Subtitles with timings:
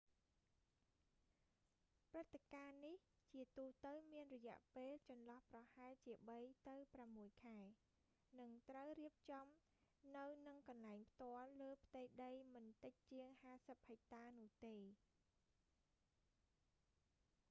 [2.09, 2.97] ព្រឹត្តិការណ៍នេះ
[3.31, 7.59] ជាទូទៅមានរយៈពេលចន្លោះប្រហែលជាបីទៅប្រាំមួយខែ
[8.41, 9.47] និងត្រូវរៀបចំ
[10.17, 14.75] នៅនឹងកន្លែងផ្ទាល់លើផ្ទៃដីមិនតិចជាង 50 ហិចតានោះទេ